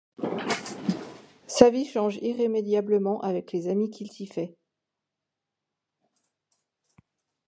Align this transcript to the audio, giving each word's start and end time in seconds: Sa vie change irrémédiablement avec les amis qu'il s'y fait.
Sa 1.45 1.69
vie 1.69 1.85
change 1.85 2.15
irrémédiablement 2.23 3.21
avec 3.21 3.51
les 3.51 3.67
amis 3.67 3.91
qu'il 3.91 4.11
s'y 4.11 4.25
fait. 4.25 4.57